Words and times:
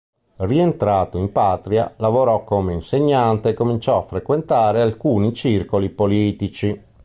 Rientrato 0.37 1.19
in 1.19 1.31
patria, 1.31 1.93
lavorò 1.97 2.43
come 2.43 2.73
insegnante 2.73 3.49
e 3.49 3.53
cominciò 3.53 3.99
a 3.99 4.05
frequentare 4.07 4.81
alcuni 4.81 5.31
circoli 5.31 5.91
politici. 5.91 6.83